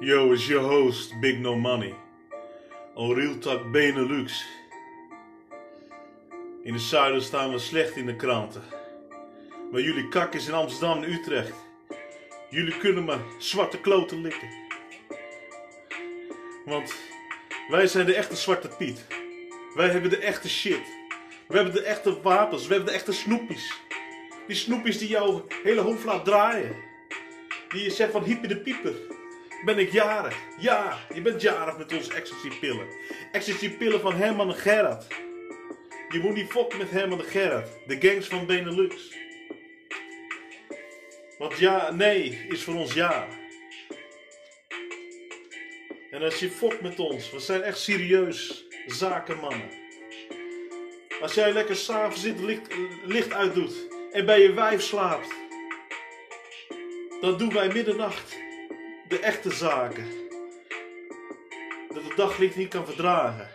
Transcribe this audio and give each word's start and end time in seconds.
Yo, 0.00 0.32
is 0.32 0.46
je 0.46 0.56
host 0.56 1.20
Big 1.20 1.38
No 1.38 1.56
Money. 1.56 1.94
On 2.94 3.14
Real 3.14 3.38
Talk 3.38 3.70
Benelux. 3.70 4.46
In 6.62 6.72
het 6.72 6.82
zuiden 6.82 7.22
staan 7.22 7.50
we 7.50 7.58
slecht 7.58 7.96
in 7.96 8.06
de 8.06 8.16
kranten. 8.16 8.62
Maar 9.72 9.80
jullie 9.80 10.08
kak 10.08 10.34
is 10.34 10.46
in 10.46 10.54
Amsterdam 10.54 11.02
en 11.02 11.12
Utrecht. 11.12 11.54
Jullie 12.50 12.78
kunnen 12.78 13.04
maar 13.04 13.18
zwarte 13.38 13.80
kloten 13.80 14.20
likken. 14.20 14.48
Want 16.64 16.94
wij 17.68 17.86
zijn 17.86 18.06
de 18.06 18.14
echte 18.14 18.36
zwarte 18.36 18.68
Piet. 18.68 19.06
Wij 19.74 19.88
hebben 19.88 20.10
de 20.10 20.18
echte 20.18 20.48
shit. 20.48 20.86
We 21.48 21.54
hebben 21.54 21.74
de 21.74 21.82
echte 21.82 22.20
wapens. 22.20 22.66
We 22.66 22.74
hebben 22.74 22.92
de 22.92 22.98
echte 22.98 23.12
snoepies. 23.12 23.80
Die 24.46 24.56
snoepies 24.56 24.98
die 24.98 25.08
jouw 25.08 25.46
hele 25.62 25.80
hoofd 25.80 26.04
laat 26.04 26.24
draaien. 26.24 26.76
Die 27.68 27.82
je 27.82 27.90
zegt 27.90 28.12
van 28.12 28.22
hippie 28.22 28.48
de 28.48 28.60
pieper. 28.60 29.16
Ben 29.64 29.78
ik 29.78 29.92
jarig? 29.92 30.36
Ja, 30.58 30.98
je 31.14 31.22
bent 31.22 31.40
jarig 31.42 31.78
met 31.78 31.92
onze 31.92 32.14
ecstasy-pillen. 32.14 32.86
Ecstasy-pillen 33.32 34.00
van 34.00 34.14
Herman 34.14 34.48
en 34.48 34.56
Gerard. 34.56 35.06
Je 36.08 36.18
moet 36.18 36.34
niet 36.34 36.50
fokken 36.50 36.78
met 36.78 36.90
Herman 36.90 37.18
en 37.18 37.24
Gerard. 37.24 37.68
De 37.86 37.96
gangs 38.00 38.26
van 38.26 38.46
Benelux. 38.46 39.16
Want 41.38 41.58
ja, 41.58 41.90
nee 41.90 42.46
is 42.48 42.62
voor 42.62 42.74
ons 42.74 42.92
ja. 42.92 43.26
En 46.10 46.22
als 46.22 46.38
je 46.38 46.50
fokt 46.50 46.80
met 46.80 46.98
ons, 46.98 47.30
we 47.30 47.38
zijn 47.38 47.62
echt 47.62 47.78
serieus 47.78 48.66
zakenmannen. 48.86 49.70
Als 51.20 51.34
jij 51.34 51.52
lekker 51.52 51.76
s'avonds 51.76 52.20
zit, 52.20 52.40
licht, 52.40 52.74
licht 53.04 53.32
uitdoet 53.32 53.88
en 54.12 54.26
bij 54.26 54.42
je 54.42 54.52
wijf 54.52 54.82
slaapt, 54.82 55.28
dan 57.20 57.38
doen 57.38 57.52
wij 57.52 57.68
middernacht 57.68 58.36
de 59.08 59.18
echte 59.18 59.50
zaken. 59.50 60.06
Dat 61.88 62.02
het 62.04 62.16
daglicht 62.16 62.56
niet 62.56 62.68
kan 62.68 62.86
verdragen. 62.86 63.48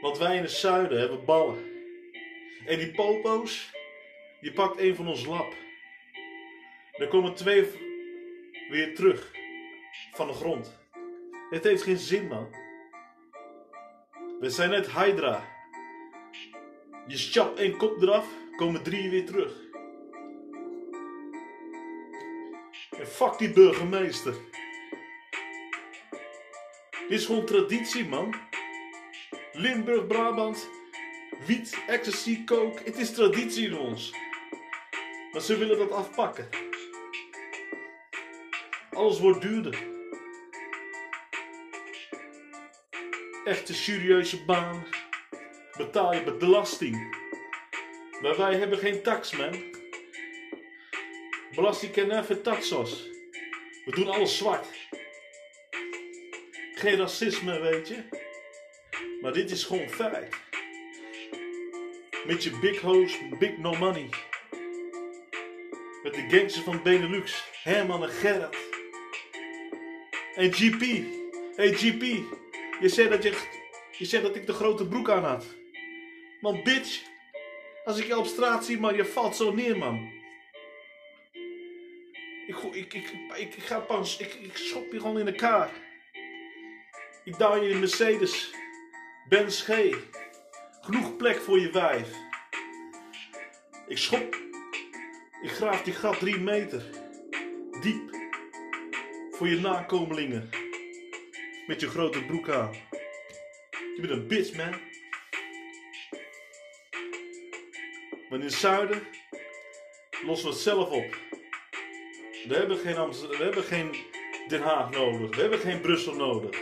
Want 0.00 0.18
wij 0.18 0.36
in 0.36 0.42
het 0.42 0.50
zuiden 0.50 0.98
hebben 0.98 1.24
ballen. 1.24 1.64
En 2.66 2.78
die 2.78 2.92
popo's, 2.92 3.70
die 4.40 4.52
pakt 4.52 4.80
een 4.80 4.94
van 4.94 5.08
ons 5.08 5.26
lap. 5.26 5.54
Er 6.92 7.08
komen 7.08 7.34
twee 7.34 7.64
weer 8.70 8.94
terug 8.94 9.30
van 10.12 10.26
de 10.26 10.32
grond. 10.32 10.78
Het 11.50 11.64
heeft 11.64 11.82
geen 11.82 11.98
zin, 11.98 12.26
man. 12.26 12.54
We 14.40 14.50
zijn 14.50 14.70
net 14.70 14.92
Hydra. 14.92 15.48
Je 17.06 17.16
chapt 17.16 17.58
één 17.58 17.76
kop 17.76 18.02
eraf, 18.02 18.26
komen 18.56 18.82
drie 18.82 19.10
weer 19.10 19.26
terug. 19.26 19.69
Fuck 23.06 23.38
die 23.38 23.50
burgemeester. 23.50 24.34
Dit 27.08 27.18
is 27.18 27.26
gewoon 27.26 27.46
traditie, 27.46 28.08
man. 28.08 28.34
Limburg, 29.52 30.06
Brabant, 30.06 30.68
wiet, 31.46 31.78
ecstasy, 31.86 32.44
coke. 32.44 32.82
Het 32.84 32.96
is 32.96 33.12
traditie 33.12 33.66
in 33.66 33.78
ons. 33.78 34.12
Maar 35.32 35.40
ze 35.40 35.56
willen 35.56 35.78
dat 35.78 35.90
afpakken. 35.90 36.48
Alles 38.90 39.20
wordt 39.20 39.40
duurder. 39.40 39.78
Echte 43.44 43.74
serieuze 43.74 44.44
baan. 44.44 44.86
Betaal 45.76 46.14
je 46.14 46.36
belasting. 46.36 47.18
Maar 48.22 48.36
wij 48.36 48.54
hebben 48.54 48.78
geen 48.78 49.02
tax, 49.02 49.36
man. 49.36 49.69
Belasting 51.54 51.92
kennen 51.92 52.18
even 52.18 52.42
taxos. 52.42 53.08
We 53.84 53.92
doen 53.94 54.08
alles 54.08 54.36
zwart. 54.36 54.66
Geen 56.74 56.96
racisme, 56.96 57.60
weet 57.60 57.88
je. 57.88 58.02
Maar 59.20 59.32
dit 59.32 59.50
is 59.50 59.64
gewoon 59.64 59.88
feit. 59.88 60.34
Met 62.26 62.44
je 62.44 62.58
big 62.60 62.80
hoes, 62.80 63.18
big 63.38 63.58
no 63.58 63.74
money. 63.74 64.08
Met 66.02 66.14
de 66.14 66.26
gangsters 66.28 66.64
van 66.64 66.82
Benelux, 66.82 67.44
Herman 67.62 68.02
en 68.02 68.08
Gerrit. 68.08 68.56
En 70.34 70.52
GP. 70.52 70.80
Hey 71.56 71.72
GP, 71.72 72.02
je 72.80 72.88
zei 72.88 73.08
dat, 73.08 73.22
je, 73.22 73.36
je 73.98 74.20
dat 74.20 74.36
ik 74.36 74.46
de 74.46 74.52
grote 74.52 74.86
broek 74.86 75.10
aan 75.10 75.24
had. 75.24 75.44
Man, 76.40 76.62
bitch. 76.62 77.02
Als 77.84 77.98
ik 77.98 78.06
je 78.06 78.18
op 78.18 78.26
straat 78.26 78.64
zie, 78.64 78.78
man, 78.78 78.94
je 78.94 79.04
valt 79.04 79.36
zo 79.36 79.52
neer, 79.54 79.78
man. 79.78 80.19
Ik, 82.80 82.94
ik, 82.94 83.12
ik, 83.36 83.62
ga 83.62 83.78
pas, 83.78 84.16
ik, 84.16 84.34
ik 84.34 84.56
schop 84.56 84.92
je 84.92 85.00
gewoon 85.00 85.18
in 85.18 85.26
elkaar. 85.26 85.70
Ik 87.24 87.38
duw 87.38 87.54
je 87.54 87.68
in 87.68 87.78
Mercedes. 87.78 88.54
Benz 89.28 89.62
G. 89.62 89.96
Genoeg 90.80 91.16
plek 91.16 91.40
voor 91.40 91.58
je 91.58 91.70
wijf. 91.70 92.08
Ik 93.86 93.98
schop. 93.98 94.34
Ik 95.42 95.50
graaf 95.50 95.82
die 95.82 95.92
gat 95.92 96.18
drie 96.18 96.38
meter. 96.38 96.84
Diep. 97.80 98.16
Voor 99.30 99.48
je 99.48 99.60
nakomelingen. 99.60 100.48
Met 101.66 101.80
je 101.80 101.88
grote 101.88 102.24
broek 102.24 102.48
aan. 102.48 102.72
Je 103.70 103.98
bent 104.00 104.10
een 104.10 104.26
bitch, 104.26 104.56
man. 104.56 104.80
Maar 108.28 108.38
in 108.38 108.44
het 108.44 108.52
zuiden 108.52 109.02
lossen 110.24 110.48
we 110.48 110.54
het 110.54 110.62
zelf 110.62 110.90
op. 110.90 111.29
We 112.48 112.54
hebben 112.54 112.78
geen, 112.78 112.96
Amsterdam, 112.96 113.38
we 113.38 113.44
hebben 113.44 113.62
geen 113.62 113.94
Den 114.48 114.60
Haag 114.60 114.90
nodig. 114.90 115.36
We 115.36 115.40
hebben 115.40 115.58
geen 115.58 115.80
Brussel 115.80 116.14
nodig. 116.14 116.58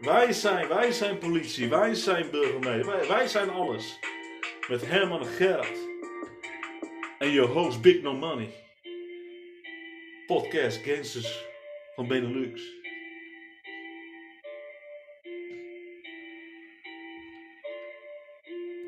Wij 0.00 0.32
zijn, 0.32 0.68
wij 0.68 0.92
zijn 0.92 1.18
politie. 1.18 1.68
Wij 1.68 1.94
zijn 1.94 2.30
burgemeester. 2.30 2.86
Wij, 2.86 3.06
wij 3.08 3.26
zijn 3.26 3.50
alles. 3.50 3.98
Met 4.68 4.86
Herman 4.86 5.24
Gerard. 5.24 5.78
En 7.18 7.30
je 7.30 7.40
host 7.40 7.80
Big 7.80 8.02
No 8.02 8.14
Money. 8.14 8.52
Podcast 10.26 10.80
Gangsters 10.84 11.44
van 11.94 12.08
Benelux. 12.08 12.62